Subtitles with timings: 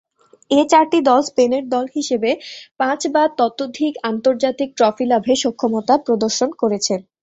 [0.51, 2.31] এ চারটি দল স্পেনের দল হিসেবে
[2.79, 6.93] পাঁচ বা ততোধিক আন্তর্জাতিক ট্রফি লাভে সক্ষমতা প্রদর্শন করেছে।